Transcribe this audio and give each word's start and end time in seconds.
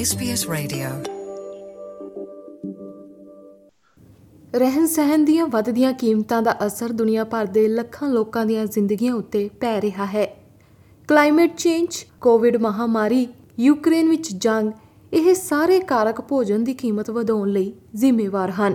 SBS 0.00 0.40
Radio. 0.54 0.88
ਰਹਿਣ 4.54 4.86
ਸਹਿਣ 4.86 5.24
ਦੀਆਂ 5.24 5.46
ਵੱਧਦੀਆਂ 5.46 5.92
ਕੀਮਤਾਂ 5.92 6.42
ਦਾ 6.42 6.66
ਅਸਰ 6.66 6.88
ਦੁਨੀਆ 6.88 7.24
ਭਰ 7.24 7.44
ਦੇ 7.44 7.68
ਲੱਖਾਂ 7.68 8.08
ਲੋਕਾਂ 8.08 8.46
ਦੀਆਂ 8.46 8.66
ਜ਼ਿੰਦਗੀਆਂ 8.66 9.14
ਉੱਤੇ 9.14 9.50
ਪੈ 9.60 9.80
ਰਿਹਾ 9.80 10.04
ਹੈ। 10.04 10.36
ਕਲਾਈਮੇਟ 11.08 11.56
ਚੇਂਜ 11.56 12.06
ਕੋਵਿਡ 12.20 12.56
ਮਹਾਮਾਰੀ 12.56 13.28
ਯੂਕਰੇਨ 13.58 14.08
ਵਿੱਚ 14.08 14.32
ਜੰਗ, 14.32 14.72
ਇਹ 15.12 15.34
ਸਾਰੇ 15.34 15.80
ਕਾਰਕ 15.80 16.20
ਭੋਜਨ 16.20 16.64
ਦੀ 16.64 16.74
ਕੀਮਤ 16.74 17.10
ਵਧਾਉਣ 17.10 17.48
ਲਈ 17.48 17.72
ਜ਼ਿੰਮੇਵਾਰ 17.94 18.50
ਹਨ। 18.50 18.74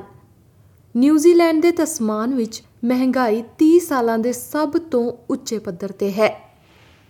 ਨਿਊਜ਼ੀਲੈਂਡ 0.97 1.61
ਦੇ 1.61 1.71
ਤਸਮਾਨ 1.71 2.35
ਵਿੱਚ 2.35 2.63
ਮਹਿੰਗਾਈ 2.85 3.43
30 3.57 3.79
ਸਾਲਾਂ 3.79 4.19
ਦੇ 4.19 4.31
ਸਭ 4.31 4.71
ਤੋਂ 4.71 5.13
ਉੱਚੇ 5.29 5.59
ਪੱਧਰ 5.59 5.91
ਤੇ 5.91 6.11
ਹੈ। 6.11 6.51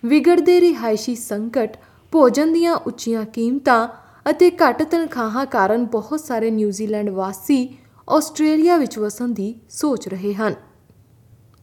ਵਿਗੜਦੇ 0.06 0.62
ਰਿਹਾਇਸ਼ੀ 0.62 1.16
ਸੰਕਟ 1.16 1.78
ਭੋਜਨ 2.12 2.54
ਦੀਆਂ 2.54 2.76
ਉੱਚੀਆਂ 2.76 3.26
ਕੀਮਤਾਂ 3.26 3.88
ਅਤੇ 4.30 4.52
ਘੱਟ 4.52 4.84
ਤਨਖਾਹਾਂ 4.84 5.46
ਕਾਰਨ 5.46 5.86
ਬਹੁਤ 5.86 6.20
ਸਾਰੇ 6.20 6.52
ਨਿਊਜ਼ੀਲੈਂਡ 6.52 7.10
ਵਾਸੀ 7.10 7.78
ਆਸਟ੍ਰੇਲੀਆ 8.10 8.78
ਵਿੱਚ 8.78 8.98
ਵਸਣ 9.00 9.28
ਦੀ 9.28 9.60
ਸੋਚ 9.70 10.08
ਰਹੇ 10.08 10.34
ਹਨ। 10.34 10.56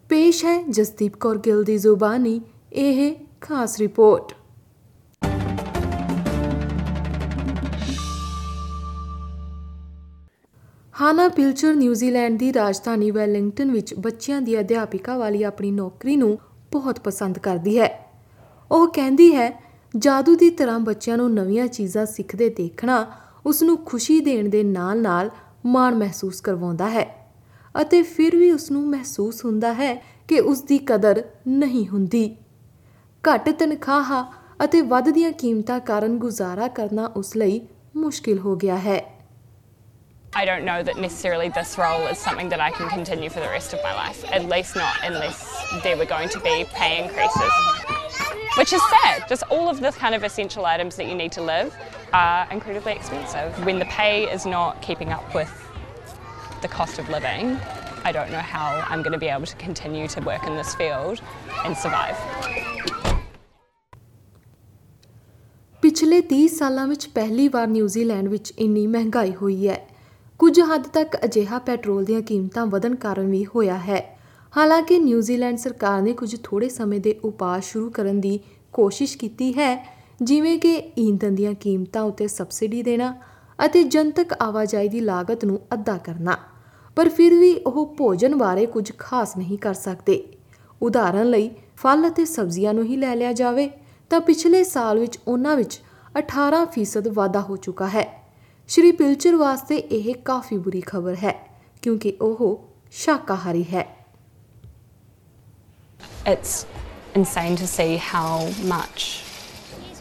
ਪੇਸ਼ 0.08 0.44
ਹੈ 0.44 0.62
ਜਸਦੀਪ 0.62 1.16
ਕੌਰ 1.16 1.38
ਗਿੱਲ 1.38 1.64
ਦੀ 1.64 1.78
ਜ਼ੁਬਾਨੀ, 1.78 2.40
ਇਹ 2.72 3.14
ਖਾਸ 3.40 3.78
ਰਿਪੋਰਟ। 3.78 4.32
ਹਾਨਾ 11.00 11.28
ਪਿਲਚਰ 11.28 11.74
ਨਿਊਜ਼ੀਲੈਂਡ 11.74 12.38
ਦੀ 12.38 12.52
ਰਾਜਧਾਨੀ 12.54 13.10
ਵੈਲਿੰਗਟਨ 13.10 13.70
ਵਿੱਚ 13.70 13.94
ਬੱਚਿਆਂ 13.94 14.42
ਦੀ 14.42 14.60
ਅਧਿਆਪਿਕਾ 14.60 15.18
ਵਾਲੀ 15.18 15.42
ਆਪਣੀ 15.42 15.70
ਨੌਕਰੀ 15.70 16.16
ਨੂੰ 16.16 16.38
ਬਹੁਤ 16.72 17.00
ਪਸੰਦ 17.00 17.38
ਕਰਦੀ 17.38 17.78
ਹੈ। 17.78 18.10
ਉਹ 18.70 18.88
ਕਹਿੰਦੀ 18.88 19.34
ਹੈ 19.34 19.67
ਜਾਦੂ 19.94 20.34
ਦੀ 20.34 20.48
ਤਰ੍ਹਾਂ 20.50 20.78
ਬੱਚਿਆਂ 20.80 21.16
ਨੂੰ 21.16 21.32
ਨਵੀਆਂ 21.34 21.66
ਚੀਜ਼ਾਂ 21.66 22.04
ਸਿੱਖਦੇ 22.06 22.48
ਦੇਖਣਾ 22.48 23.04
ਉਸ 23.46 23.62
ਨੂੰ 23.62 23.76
ਖੁਸ਼ੀ 23.84 24.18
ਦੇਣ 24.20 24.48
ਦੇ 24.48 24.62
ਨਾਲ-ਨਾਲ 24.62 25.30
ਮਾਣ 25.66 25.94
ਮਹਿਸੂਸ 25.94 26.40
ਕਰਵਾਉਂਦਾ 26.40 26.88
ਹੈ 26.90 27.06
ਅਤੇ 27.74 28.02
ਫਿਰ 28.02 28.36
ਵੀ 28.36 28.50
ਉਸ 28.50 28.70
ਨੂੰ 28.70 28.86
ਮਹਿਸੂਸ 28.88 29.44
ਹੁੰਦਾ 29.44 29.72
ਹੈ 29.74 29.94
ਕਿ 30.28 30.40
ਉਸ 30.40 30.62
ਦੀ 30.62 30.78
ਕਦਰ 30.88 31.22
ਨਹੀਂ 31.48 31.86
ਹੁੰਦੀ 31.88 32.26
ਘੱਟ 33.24 33.48
ਤਨਖਾਹਾਂ 33.50 34.24
ਅਤੇ 34.64 34.80
ਵੱਧਦੀਆਂ 34.82 35.32
ਕੀਮਤਾਂ 35.32 35.80
ਕਾਰਨ 35.80 36.18
ਗੁਜ਼ਾਰਾ 36.18 36.68
ਕਰਨਾ 36.68 37.06
ਉਸ 37.16 37.36
ਲਈ 37.36 37.60
ਮੁਸ਼ਕਿਲ 37.96 38.38
ਹੋ 38.38 38.56
ਗਿਆ 38.56 38.76
ਹੈ 38.78 39.00
I 40.32 40.44
don't 40.44 40.66
know 40.66 40.80
that 40.82 40.98
necessarily 40.98 41.48
this 41.50 41.70
role 41.78 42.06
is 42.08 42.18
something 42.18 42.50
that 42.50 42.60
I 42.60 42.70
can 42.70 42.90
continue 42.90 43.30
for 43.30 43.40
the 43.40 43.48
rest 43.48 43.72
of 43.72 43.80
my 43.82 43.94
life. 43.94 44.20
At 44.30 44.44
least 44.46 44.76
not 44.76 45.02
unless 45.02 45.44
there 45.82 45.96
were 45.96 46.08
going 46.08 46.28
to 46.30 46.40
be 46.40 46.56
pay 46.72 46.92
increases. 46.98 47.87
Which 48.58 48.72
is 48.72 48.82
sad. 48.90 49.28
Just 49.28 49.44
all 49.50 49.68
of 49.68 49.80
the 49.80 49.92
kind 49.92 50.16
of 50.16 50.24
essential 50.24 50.66
items 50.66 50.96
that 50.96 51.06
you 51.06 51.14
need 51.14 51.30
to 51.32 51.42
live 51.42 51.72
are 52.12 52.48
incredibly 52.50 52.92
expensive. 52.92 53.52
When 53.64 53.78
the 53.78 53.84
pay 53.84 54.24
is 54.28 54.46
not 54.46 54.82
keeping 54.82 55.12
up 55.12 55.32
with 55.32 55.52
the 56.62 56.66
cost 56.66 56.98
of 56.98 57.08
living, 57.08 57.56
I 58.04 58.10
don't 58.10 58.32
know 58.32 58.40
how 58.40 58.84
I'm 58.88 59.04
going 59.04 59.12
to 59.12 59.18
be 59.18 59.28
able 59.28 59.46
to 59.46 59.54
continue 59.58 60.08
to 60.08 60.20
work 60.22 60.44
in 60.44 60.56
this 60.56 60.74
field 60.74 61.22
and 61.64 61.76
survive. 61.76 62.16
ਪਿਛਲੇ 65.82 66.20
30 66.32 66.46
ਸਾਲਾਂ 66.58 66.86
ਵਿੱਚ 66.86 67.08
ਪਹਿਲੀ 67.14 67.48
ਵਾਰ 67.48 67.66
New Zealand 67.66 68.28
ਵਿੱਚ 68.28 68.52
ਇੰਨੀ 68.58 68.86
ਮਹਿੰਗਾਈ 68.86 69.34
ਹੋਈ 69.34 69.68
ਹੈ 69.68 69.80
ਕੁਝ 70.38 70.58
ਹੱਦ 70.74 70.88
ਤੱਕ 70.94 71.16
ਅਜਿਹਾ 71.24 71.58
ਪੈਟਰੋਲ 71.66 72.04
ਦੀਆਂ 72.04 72.22
ਕੀਮਤਾਂ 72.22 72.66
ਵਧਣ 72.66 72.94
ਕਾਰਨ 73.04 73.30
ਵੀ 73.30 73.44
ਹੋਇਆ 73.54 73.78
ਹੈ 73.88 74.17
ਹਾਲਾਂਕਿ 74.56 74.98
ਨਿਊਜ਼ੀਲੈਂਡ 74.98 75.58
ਸਰਕਾਰ 75.58 76.02
ਨੇ 76.02 76.12
ਕੁਝ 76.12 76.34
ਥੋੜੇ 76.42 76.68
ਸਮੇਂ 76.68 77.00
ਦੇ 77.00 77.14
ਉਪਾਅ 77.24 77.60
ਸ਼ੁਰੂ 77.60 77.90
ਕਰਨ 77.90 78.20
ਦੀ 78.20 78.38
ਕੋਸ਼ਿਸ਼ 78.72 79.16
ਕੀਤੀ 79.18 79.52
ਹੈ, 79.58 79.84
ਜਿਵੇਂ 80.22 80.58
ਕਿ 80.58 80.74
ਈਂਧਨ 80.98 81.34
ਦੀਆਂ 81.34 81.54
ਕੀਮਤਾਂ 81.54 82.02
ਉੱਤੇ 82.02 82.26
ਸਬਸਿਡੀ 82.28 82.82
ਦੇਣਾ 82.82 83.14
ਅਤੇ 83.58 83.82
ਜਨਤਕ 83.84 84.32
ਆਵਾਜਾਈ 84.42 84.88
ਦੀ 84.88 85.00
ਲਾਗਤ 85.00 85.44
ਨੂੰ 85.44 85.60
ਅੱਧਾ 85.72 85.96
ਕਰਨਾ। 85.96 86.36
ਪਰ 86.96 87.08
ਫਿਰ 87.08 87.34
ਵੀ 87.34 87.52
ਉਹ 87.56 87.94
ਭੋਜਨ 87.98 88.34
ਬਾਰੇ 88.34 88.66
ਕੁਝ 88.66 88.90
ਖਾਸ 88.98 89.36
ਨਹੀਂ 89.36 89.58
ਕਰ 89.58 89.74
ਸਕਦੇ। 89.74 90.22
ਉਦਾਹਰਨ 90.82 91.30
ਲਈ, 91.30 91.50
ਫਲ 91.76 92.08
ਅਤੇ 92.08 92.24
ਸਬਜ਼ੀਆਂ 92.24 92.74
ਨੂੰ 92.74 92.84
ਹੀ 92.84 92.96
ਲੈ 92.96 93.14
ਲਿਆ 93.16 93.32
ਜਾਵੇ 93.32 93.70
ਤਾਂ 94.10 94.20
ਪਿਛਲੇ 94.20 94.64
ਸਾਲ 94.64 94.98
ਵਿੱਚ 94.98 95.18
ਉਹਨਾਂ 95.28 95.56
ਵਿੱਚ 95.56 95.80
18% 96.16 97.08
ਵਾਧਾ 97.08 97.40
ਹੋ 97.40 97.56
ਚੁੱਕਾ 97.56 97.86
ਹੈ। 97.86 98.06
ਸ਼੍ਰੀ 98.68 98.92
ਪਿਲਚਰ 98.92 99.36
ਵਾਸਤੇ 99.36 99.76
ਇਹ 99.76 100.14
ਕਾਫੀ 100.14 100.58
ਬੁਰੀ 100.58 100.80
ਖਬਰ 100.80 101.14
ਹੈ, 101.14 101.34
ਕਿਉਂਕਿ 101.82 102.16
ਉਹ 102.20 102.64
ਸ਼ਾਕਾਹਾਰੀ 102.92 103.64
ਹੈ। 103.72 103.97
It's 106.27 106.65
insane 107.15 107.55
to 107.57 107.67
see 107.67 107.97
how 107.97 108.49
much 108.63 109.23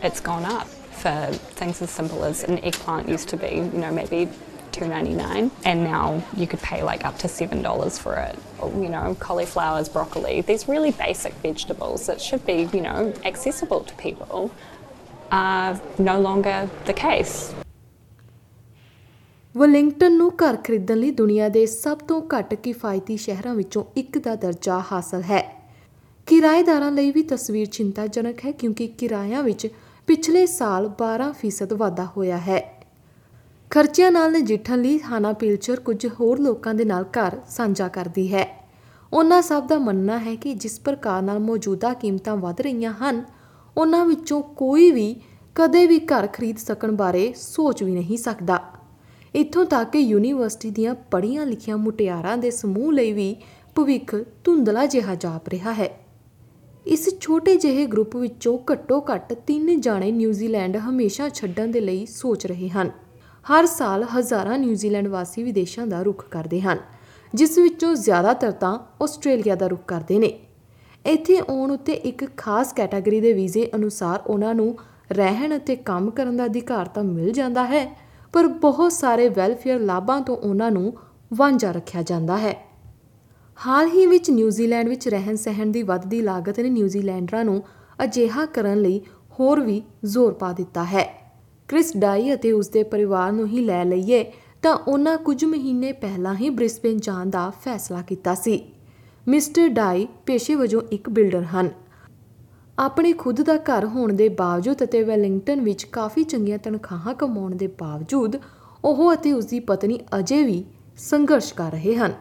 it's 0.02 0.20
gone 0.20 0.44
up 0.44 0.68
for 1.02 1.16
things 1.60 1.82
as 1.82 1.90
simple 1.90 2.24
as 2.24 2.44
an 2.44 2.58
eggplant 2.58 3.08
used 3.08 3.28
to 3.30 3.36
be, 3.36 3.52
you 3.56 3.80
know, 3.84 3.92
maybe 3.92 4.28
two 4.72 4.86
ninety 4.88 5.14
nine, 5.14 5.50
and 5.64 5.84
now 5.84 6.22
you 6.34 6.46
could 6.46 6.62
pay 6.62 6.82
like 6.82 7.04
up 7.04 7.18
to 7.18 7.28
seven 7.28 7.62
dollars 7.62 7.98
for 7.98 8.14
it. 8.16 8.36
Or, 8.58 8.70
you 8.84 8.88
know, 8.88 9.14
cauliflowers, 9.20 9.88
broccoli. 9.88 10.40
These 10.40 10.68
really 10.68 10.92
basic 10.92 11.34
vegetables 11.42 12.06
that 12.06 12.20
should 12.20 12.46
be, 12.46 12.68
you 12.72 12.80
know, 12.80 13.12
accessible 13.24 13.80
to 13.80 13.94
people 13.96 14.50
are 15.30 15.80
no 15.98 16.20
longer 16.20 16.70
the 16.86 16.94
case. 16.94 17.34
Wellington 19.56 20.16
ਨੂੰ 20.16 20.30
ਘਰ 20.42 20.56
ਖਰੀਦਣ 20.64 20.96
ਲਈ 20.96 21.10
ਦੁਨੀਆ 21.10 21.48
ਦੇ 21.48 21.64
ਸਭ 21.66 21.98
ਤੋਂ 22.08 22.20
ਘੱਟ 22.34 22.54
ਕਿਫਾਇਤੀ 22.54 23.16
ਸ਼ਹਿਰਾਂ 23.16 23.54
ਵਿੱਚੋਂ 23.54 23.84
ਇੱਕ 23.96 24.18
ਦਾ 24.18 24.34
ਦਰਜਾ 24.44 24.78
ਹਾਸਲ 24.92 25.22
ਹੈ 25.22 25.40
ਕਿਰਾਏਦਾਰਾਂ 26.27 26.91
ਲਈ 26.91 27.11
ਵੀ 27.11 27.23
ਤਸਵੀਰ 27.23 27.67
ਚਿੰਤਾਜਨਕ 27.67 28.45
ਹੈ 28.45 28.51
ਕਿਉਂਕਿ 28.51 28.87
ਕਿਰਾਇਆਂ 28.87 29.43
ਵਿੱਚ 29.43 29.67
ਪਿਛਲੇ 30.07 30.45
ਸਾਲ 30.45 30.87
12% 30.87 31.73
ਵਾਧਾ 31.73 32.07
ਹੋਇਆ 32.17 32.37
ਹੈ। 32.37 32.87
ਖਰਚਿਆਂ 33.69 34.11
ਨਾਲ 34.11 34.31
ਨਜਿੱਠਣ 34.31 34.81
ਲਈ 34.81 34.99
ਹਾਨਾ 34.99 35.33
ਪਿਲਚਰ 35.33 35.79
ਕੁਝ 35.79 36.07
ਹੋਰ 36.19 36.39
ਲੋਕਾਂ 36.39 36.73
ਦੇ 36.73 36.85
ਨਾਲ 36.85 37.03
ਘਰ 37.03 37.37
ਸਾਂਝਾ 37.49 37.87
ਕਰਦੀ 37.87 38.33
ਹੈ। 38.33 38.69
ਉਹਨਾਂ 39.13 39.41
ਸਭ 39.41 39.67
ਦਾ 39.67 39.77
ਮੰਨਣਾ 39.77 40.19
ਹੈ 40.19 40.35
ਕਿ 40.35 40.53
ਜਿਸ 40.53 40.79
ਪ੍ਰਕਾਰ 40.79 41.21
ਨਾਲ 41.21 41.39
ਮੌਜੂਦਾ 41.39 41.93
ਕੀਮਤਾਂ 41.93 42.35
ਵਧ 42.37 42.61
ਰਹੀਆਂ 42.61 42.93
ਹਨ, 42.93 43.23
ਉਹਨਾਂ 43.77 44.05
ਵਿੱਚੋਂ 44.05 44.41
ਕੋਈ 44.41 44.91
ਵੀ 44.91 45.21
ਕਦੇ 45.55 45.87
ਵੀ 45.87 45.99
ਘਰ 45.99 46.27
ਖਰੀਦ 46.27 46.57
ਸਕਣ 46.57 46.91
ਬਾਰੇ 46.91 47.33
ਸੋਚ 47.37 47.83
ਵੀ 47.83 47.91
ਨਹੀਂ 47.91 48.17
ਸਕਦਾ। 48.17 48.63
ਇੱਥੋਂ 49.35 49.65
ਤੱਕ 49.65 49.89
ਕਿ 49.89 49.99
ਯੂਨੀਵਰਸਿਟੀ 49.99 50.69
ਦੀਆਂ 50.69 50.95
ਪੜ੍ਹੀਆਂ 50.95 51.45
ਲਿਖੀਆਂ 51.45 51.77
ਮੁਟਿਆਰਾਂ 51.77 52.37
ਦੇ 52.37 52.51
ਸਮੂਹ 52.51 52.93
ਲਈ 52.93 53.11
ਵੀ 53.11 53.35
ਭਵਿੱਖ 53.75 54.15
ਧੁੰਦਲਾ 54.43 54.85
ਜਿਹਾ 54.85 55.15
ਜਾਪ 55.15 55.49
ਰਿਹਾ 55.49 55.73
ਹੈ। 55.73 56.06
ਇਸ 56.87 57.09
ਛੋਟੇ 57.19 57.55
ਜਿਹੇ 57.55 57.85
ਗਰੁੱਪ 57.85 58.15
ਵਿੱਚੋਂ 58.15 58.57
ਘੱਟੋ-ਘੱਟ 58.71 59.33
3 59.47 59.75
ਜਾਣੇ 59.79 60.11
ਨਿਊਜ਼ੀਲੈਂਡ 60.11 60.77
ਹਮੇਸ਼ਾ 60.77 61.29
ਛੱਡਣ 61.29 61.67
ਦੇ 61.67 61.79
ਲਈ 61.79 62.05
ਸੋਚ 62.05 62.45
ਰਹੇ 62.47 62.69
ਹਨ। 62.69 62.91
ਹਰ 63.45 63.65
ਸਾਲ 63.65 64.03
ਹਜ਼ਾਰਾਂ 64.03 64.57
ਨਿਊਜ਼ੀਲੈਂਡ 64.59 65.07
ਵਾਸੀ 65.07 65.43
ਵਿਦੇਸ਼ਾਂ 65.43 65.87
ਦਾ 65.87 66.01
ਰੁਖ 66.01 66.27
ਕਰਦੇ 66.29 66.61
ਹਨ, 66.61 66.77
ਜਿਸ 67.33 67.57
ਵਿੱਚੋਂ 67.57 67.95
ਜ਼ਿਆਦਾਤਰ 67.95 68.51
ਤਾਂ 68.51 68.79
ਆਸਟ੍ਰੇਲੀਆ 69.03 69.55
ਦਾ 69.55 69.67
ਰੁਖ 69.67 69.81
ਕਰਦੇ 69.87 70.19
ਨੇ। 70.19 70.39
ਇੱਥੇ 71.05 71.37
ਆਉਣ 71.39 71.71
ਉੱਤੇ 71.71 71.93
ਇੱਕ 71.93 72.37
ਖਾਸ 72.37 72.73
ਕੈਟਾਗਰੀ 72.73 73.21
ਦੇ 73.21 73.33
ਵੀਜ਼ੇ 73.33 73.69
ਅਨੁਸਾਰ 73.75 74.19
ਉਹਨਾਂ 74.27 74.55
ਨੂੰ 74.55 74.77
ਰਹਿਣ 75.11 75.57
ਅਤੇ 75.57 75.75
ਕੰਮ 75.75 76.09
ਕਰਨ 76.09 76.37
ਦਾ 76.37 76.45
ਅਧਿਕਾਰ 76.45 76.85
ਤਾਂ 76.85 77.03
ਮਿਲ 77.03 77.31
ਜਾਂਦਾ 77.31 77.65
ਹੈ, 77.65 77.85
ਪਰ 78.33 78.47
ਬਹੁਤ 78.47 78.91
ਸਾਰੇ 78.91 79.29
ਵੈਲਫੇਅਰ 79.29 79.79
ਲਾਭਾਂ 79.79 80.21
ਤੋਂ 80.21 80.37
ਉਹਨਾਂ 80.37 80.71
ਨੂੰ 80.71 80.93
ਵਾਂਝਾ 81.33 81.71
ਰੱਖਿਆ 81.71 82.01
ਜਾਂਦਾ 82.01 82.37
ਹੈ। 82.37 82.66
ਹਾਲ 83.57 83.87
ਹੀ 83.87 84.05
ਵਿੱਚ 84.05 84.29
ਨਿਊਜ਼ੀਲੈਂਡ 84.31 84.87
ਵਿੱਚ 84.87 85.07
ਰਹਿਣ 85.07 85.35
ਸਹਿਣ 85.35 85.71
ਦੀ 85.71 85.81
ਵੱਧਦੀ 85.83 86.21
ਲਾਗਤ 86.21 86.59
ਨੇ 86.59 86.69
ਨਿਊਜ਼ੀਲੈਂਡਰਾਂ 86.69 87.43
ਨੂੰ 87.45 87.61
ਅਜਿਹਾ 88.03 88.45
ਕਰਨ 88.45 88.81
ਲਈ 88.81 88.99
ਹੋਰ 89.39 89.59
ਵੀ 89.59 89.81
ਜ਼ੋਰ 90.05 90.33
ਪਾ 90.33 90.51
ਦਿੱਤਾ 90.53 90.83
ਹੈ। 90.83 91.03
ਕ੍ਰਿਸ 91.69 91.91
ਡਾਈ 91.97 92.33
ਅਤੇ 92.33 92.51
ਉਸਦੇ 92.51 92.83
ਪਰਿਵਾਰ 92.83 93.31
ਨੂੰ 93.31 93.47
ਹੀ 93.47 93.61
ਲੈ 93.61 93.83
ਲਈਏ 93.85 94.23
ਤਾਂ 94.61 94.73
ਉਹਨਾਂ 94.77 95.17
ਕੁਝ 95.17 95.43
ਮਹੀਨੇ 95.45 95.91
ਪਹਿਲਾਂ 95.91 96.35
ਹੀ 96.35 96.49
ਬ੍ਰਿਸਬੇਨ 96.49 96.97
ਜਾਣ 96.97 97.29
ਦਾ 97.29 97.49
ਫੈਸਲਾ 97.63 98.01
ਕੀਤਾ 98.01 98.35
ਸੀ। 98.35 98.61
ਮਿਸਟਰ 99.27 99.67
ਡਾਈ 99.69 100.07
ਪੇਸ਼ੇ 100.25 100.55
ਵਜੋਂ 100.55 100.81
ਇੱਕ 100.91 101.09
ਬਿਲਡਰ 101.09 101.43
ਹਨ। 101.43 101.69
ਆਪਣੇ 102.79 103.13
ਖੁਦ 103.13 103.41
ਦਾ 103.41 103.57
ਘਰ 103.57 103.85
ਹੋਣ 103.85 104.13
ਦੇ 104.13 104.29
ਬਾਵਜੂਦ 104.29 104.83
ਅਤੇ 104.83 105.03
ਵੈਲਿੰਗਟਨ 105.03 105.61
ਵਿੱਚ 105.61 105.83
ਕਾਫੀ 105.83 106.23
ਚੰਗੀਆਂ 106.23 106.57
ਤਨਖਾਹਾਂ 106.57 107.13
ਕਮਾਉਣ 107.13 107.55
ਦੇ 107.55 107.67
ਬਾਵਜੂਦ 107.67 108.35
ਉਹ 108.85 109.13
ਅਤੇ 109.13 109.33
ਉਸਦੀ 109.33 109.59
ਪਤਨੀ 109.59 109.99
ਅਜੇ 110.19 110.43
ਵੀ 110.43 110.63
ਸੰਘਰਸ਼ 110.97 111.53
ਕਰ 111.53 111.71
ਰਹੇ 111.71 111.95
ਹਨ। 111.95 112.13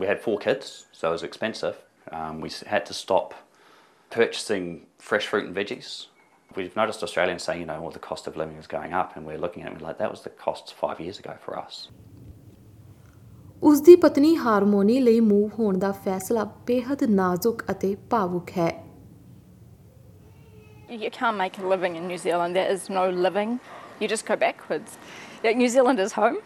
we 0.00 0.06
had 0.06 0.20
four 0.20 0.38
kids, 0.38 0.86
so 0.92 1.08
it 1.10 1.12
was 1.12 1.22
expensive. 1.22 1.76
Um, 2.10 2.40
we 2.40 2.50
had 2.66 2.86
to 2.86 2.94
stop 2.94 3.34
purchasing 4.10 4.86
fresh 4.98 5.26
fruit 5.26 5.44
and 5.46 5.54
veggies. 5.54 6.06
We've 6.56 6.74
noticed 6.74 7.02
Australians 7.02 7.42
saying, 7.44 7.60
you 7.60 7.66
know, 7.66 7.80
well, 7.80 7.90
the 7.90 8.00
cost 8.00 8.26
of 8.26 8.36
living 8.36 8.56
is 8.56 8.66
going 8.66 8.92
up, 8.92 9.16
and 9.16 9.26
we're 9.26 9.38
looking 9.38 9.62
at 9.62 9.72
it 9.72 9.80
like 9.80 9.98
that 9.98 10.10
was 10.10 10.22
the 10.22 10.30
cost 10.30 10.74
five 10.74 10.98
years 10.98 11.18
ago 11.20 11.36
for 11.44 11.58
us. 11.64 11.88
ਉਸ 13.62 13.80
ਪਤਨੀ 14.02 14.36
harmony 14.36 14.98
ਲਈ 15.00 15.20
move 15.20 15.50
ਹੋਣ 15.58 15.78
ਦਾ 15.78 15.90
ਫੈਸਲਾ 16.04 16.44
ਬੇहद 16.66 17.02
ਨਾਜ਼ੁਕ 17.10 17.64
ਅਤੇ 17.70 17.94
ਭਾਵੁਕ 18.10 18.50
ਹੈ 18.58 18.70
You 20.88 21.10
can't 21.16 21.38
make 21.40 21.58
a 21.62 21.66
living 21.72 21.98
in 21.98 22.08
New 22.10 22.18
Zealand. 22.22 22.56
There 22.58 22.70
is 22.76 22.88
no 22.94 23.02
living. 23.26 23.52
You 24.00 24.08
just 24.12 24.26
go 24.30 24.36
backwards. 24.44 24.96
New 25.60 25.68
Zealand 25.74 26.02
is 26.04 26.16
home. 26.16 26.40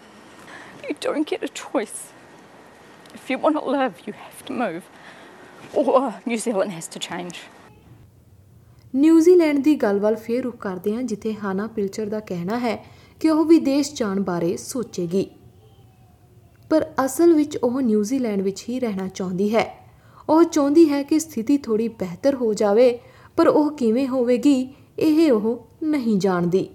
You 0.88 0.96
don't 1.06 1.30
get 1.30 1.46
a 1.48 1.52
choice. 1.60 2.13
If 3.14 3.30
you 3.30 3.38
want 3.38 3.56
to 3.56 3.64
live, 3.66 4.00
you 4.06 4.12
have 4.14 4.44
to 4.46 4.52
move. 4.54 4.82
Or 5.74 6.14
New 6.26 6.38
Zealand 6.38 6.72
has 6.72 6.88
to 6.88 7.00
change. 7.00 7.36
New Zealand 8.94 9.58
ਦੀ 9.58 9.74
ਗੱਲ 9.74 9.98
ਵੱਲ 9.98 10.14
ਫੇਰ 10.16 10.42
ਰੁਖ 10.42 10.56
ਕਰਦੇ 10.56 10.94
ਹਾਂ 10.94 11.02
ਜਿੱਥੇ 11.02 11.32
ਹਾਨਾ 11.34 11.66
ਪਿਲਚਰ 11.66 12.08
ਦਾ 12.08 12.20
ਕਹਿਣਾ 12.20 12.58
ਹੈ 12.58 12.76
ਕਿ 13.20 13.30
ਉਹ 13.30 13.44
ਵਿਦੇਸ਼ 13.44 13.92
ਜਾਣ 13.94 14.20
ਬਾਰੇ 14.20 14.56
ਸੋਚੇਗੀ 14.56 15.26
ਪਰ 16.70 16.84
ਅਸਲ 17.04 17.32
ਵਿੱਚ 17.34 17.56
ਉਹ 17.56 17.80
ਨਿਊਜ਼ੀਲੈਂਡ 17.80 18.42
ਵਿੱਚ 18.42 18.64
ਹੀ 18.68 18.78
ਰਹਿਣਾ 18.80 19.08
ਚਾਹੁੰਦੀ 19.08 19.54
ਹੈ 19.54 19.66
ਉਹ 20.28 20.42
ਚਾਹੁੰਦੀ 20.44 20.88
ਹੈ 20.90 21.02
ਕਿ 21.02 21.18
ਸਥਿਤੀ 21.18 21.58
ਥੋੜੀ 21.58 21.88
ਬਿਹਤਰ 21.98 22.34
ਹੋ 22.34 22.52
ਜਾਵੇ 22.54 22.90
ਪਰ 23.36 23.48
ਉਹ 23.48 23.70
ਕਿਵੇਂ 23.70 24.06
ਹੋਵੇਗੀ 24.08 24.56
ਇਹ 24.98 25.30
ਉਹ 25.32 25.66
ਨਹੀਂ 25.84 26.18
ਜਾਣਦੀ 26.18 26.68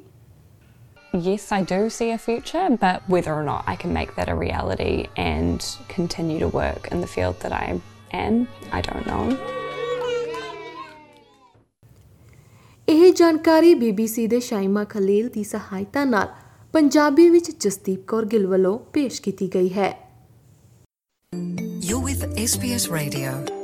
Yes, 1.13 1.51
I 1.51 1.63
do 1.63 1.89
see 1.89 2.11
a 2.11 2.17
future, 2.19 2.69
but 2.79 3.01
whether 3.07 3.33
or 3.33 3.43
not 3.43 3.63
I 3.67 3.75
can 3.75 3.91
make 3.93 4.15
that 4.15 4.29
a 4.29 4.35
reality 4.35 5.07
and 5.17 5.65
continue 5.87 6.37
to 6.39 6.47
work 6.47 6.89
in 6.91 7.01
the 7.01 7.07
field 7.07 7.39
that 7.41 7.51
I 7.51 7.79
am, 8.11 8.47
I 8.71 8.81
don't 8.81 9.07
know. 9.07 9.23
ਇਹ 12.87 13.11
ਜਾਣਕਾਰੀ 13.13 13.73
BBC 13.75 14.27
ਦੇ 14.29 14.39
ਸ਼ਾਇਮਾ 14.39 14.83
ਖਲੀਲ 14.93 15.27
ਦੀ 15.29 15.43
ਸਹਾਇਤਾ 15.43 16.03
ਨਾਲ 16.05 16.27
ਪੰਜਾਬੀ 16.73 17.29
ਵਿੱਚ 17.29 17.51
ਜਸਦੀਪ 17.65 18.05
ਕੌਰ 18.07 18.25
ਗਿੱਲ 18.31 18.47
ਵੱਲੋਂ 18.47 18.77
ਪੇਸ਼ 18.93 19.21
ਕੀਤੀ 19.21 19.49
ਗਈ 19.55 19.69
ਹੈ 19.73 19.91
You're 21.89 22.03
with 22.07 22.23
SBS 22.45 22.83
Radio. 22.95 23.58